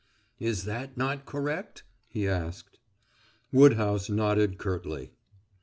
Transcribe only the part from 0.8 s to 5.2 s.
not correct?" he asked. Woodhouse nodded curtly.